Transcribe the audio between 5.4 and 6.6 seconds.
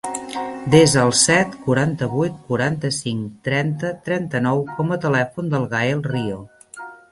del Gaël Rio.